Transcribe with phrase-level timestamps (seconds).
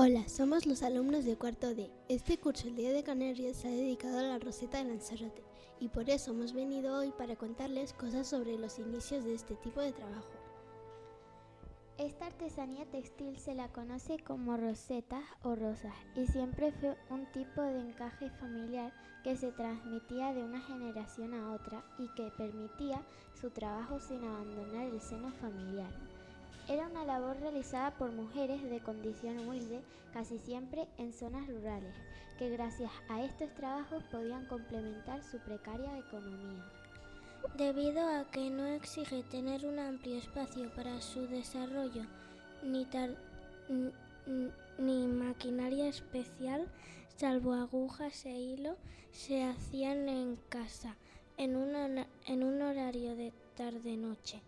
[0.00, 1.90] Hola, somos los alumnos de cuarto D.
[2.08, 5.42] Este curso, el Día de Canarias, se ha dedicado a la Roseta de Lanzarote
[5.80, 9.80] y por eso hemos venido hoy para contarles cosas sobre los inicios de este tipo
[9.80, 10.30] de trabajo.
[11.98, 17.60] Esta artesanía textil se la conoce como rosetas o rosas y siempre fue un tipo
[17.60, 18.92] de encaje familiar
[19.24, 23.04] que se transmitía de una generación a otra y que permitía
[23.40, 25.90] su trabajo sin abandonar el seno familiar.
[26.68, 29.80] Era una labor realizada por mujeres de condición humilde,
[30.12, 31.94] casi siempre en zonas rurales,
[32.38, 36.62] que gracias a estos trabajos podían complementar su precaria economía.
[37.56, 42.02] Debido a que no exige tener un amplio espacio para su desarrollo
[42.62, 42.86] ni,
[44.76, 46.68] ni maquinaria especial,
[47.16, 48.76] salvo agujas e hilo,
[49.10, 50.96] se hacían en casa
[51.38, 51.56] en,
[52.26, 54.42] en un horario de tarde-noche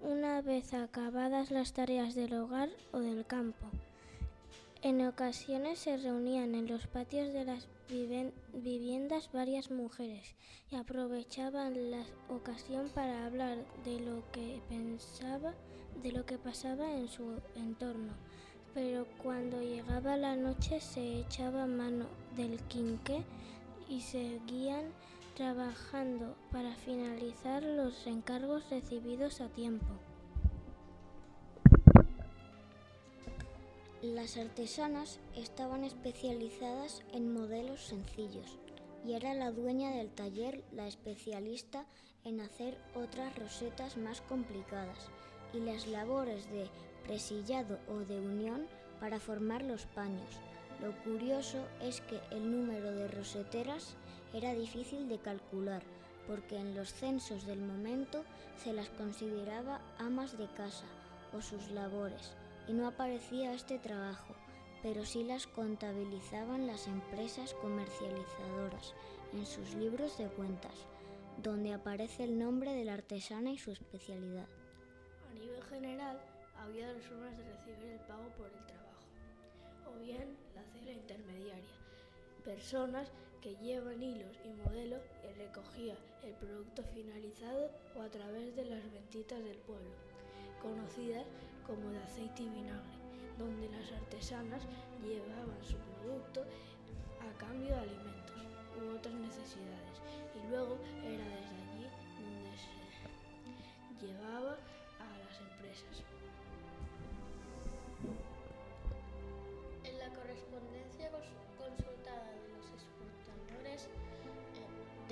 [0.00, 3.66] una vez acabadas las tareas del hogar o del campo.
[4.82, 10.34] En ocasiones se reunían en los patios de las viviendas varias mujeres
[10.70, 15.54] y aprovechaban la ocasión para hablar de lo que pensaba,
[16.02, 18.12] de lo que pasaba en su entorno.
[18.74, 23.24] Pero cuando llegaba la noche se echaba mano del quinqué
[23.88, 24.84] y seguían
[25.36, 29.84] trabajando para finalizar los encargos recibidos a tiempo.
[34.00, 38.58] Las artesanas estaban especializadas en modelos sencillos
[39.04, 41.84] y era la dueña del taller la especialista
[42.24, 45.10] en hacer otras rosetas más complicadas
[45.52, 46.70] y las labores de
[47.04, 48.66] presillado o de unión
[49.00, 50.40] para formar los paños.
[50.80, 53.96] Lo curioso es que el número de roseteras
[54.32, 55.82] era difícil de calcular
[56.26, 58.24] porque en los censos del momento
[58.62, 60.86] se las consideraba amas de casa
[61.32, 62.34] o sus labores
[62.68, 64.34] y no aparecía este trabajo,
[64.82, 68.94] pero sí las contabilizaban las empresas comercializadoras
[69.32, 70.74] en sus libros de cuentas,
[71.42, 74.46] donde aparece el nombre de la artesana y su especialidad.
[75.30, 76.20] A nivel general,
[76.58, 79.04] había dos formas de recibir el pago por el trabajo,
[79.86, 81.76] o bien la cera intermediaria,
[82.44, 83.12] personas
[83.46, 88.82] que llevan hilos y modelos y recogía el producto finalizado o a través de las
[88.90, 89.94] ventitas del pueblo,
[90.60, 91.24] conocidas
[91.64, 92.98] como de aceite y vinagre,
[93.38, 94.62] donde las artesanas
[95.00, 96.44] llevaban su producto
[97.22, 98.36] a cambio de alimentos
[98.82, 100.02] u otras necesidades
[100.34, 101.86] y luego era desde allí
[102.18, 104.58] donde se llevaba
[104.98, 106.15] a las empresas.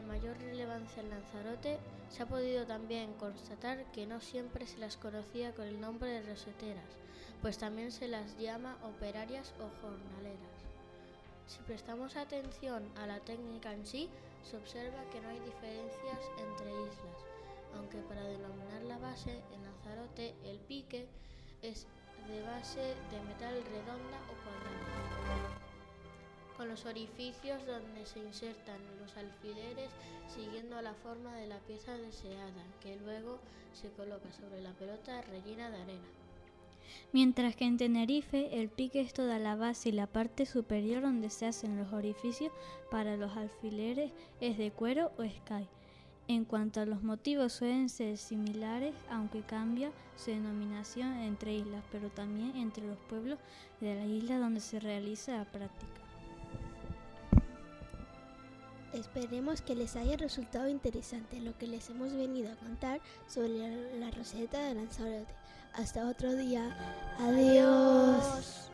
[0.00, 1.78] De mayor relevancia en Lanzarote,
[2.08, 6.22] se ha podido también constatar que no siempre se las conocía con el nombre de
[6.22, 6.96] roseteras,
[7.42, 10.56] pues también se las llama operarias o jornaleras.
[11.46, 14.08] Si prestamos atención a la técnica en sí,
[14.42, 17.18] se observa que no hay diferencias entre islas,
[17.76, 21.06] aunque para denominar la base en Lanzarote el pique
[21.60, 21.86] es
[22.26, 25.59] de base de metal redonda o cuadrada
[26.60, 29.88] con los orificios donde se insertan los alfileres
[30.28, 33.38] siguiendo la forma de la pieza deseada, que luego
[33.72, 36.04] se coloca sobre la pelota rellena de arena.
[37.12, 41.30] Mientras que en Tenerife el pique es toda la base y la parte superior donde
[41.30, 42.52] se hacen los orificios
[42.90, 44.12] para los alfileres
[44.42, 45.66] es de cuero o sky.
[46.28, 52.10] En cuanto a los motivos suelen ser similares, aunque cambia su denominación entre islas, pero
[52.10, 53.38] también entre los pueblos
[53.80, 55.99] de la isla donde se realiza la práctica.
[58.92, 64.10] Esperemos que les haya resultado interesante lo que les hemos venido a contar sobre la,
[64.10, 65.32] Roseta de Lanzarote.
[65.74, 66.76] Hasta otro día.
[67.20, 68.70] Adiós.